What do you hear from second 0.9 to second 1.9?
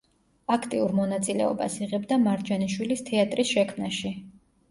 მონაწილეობას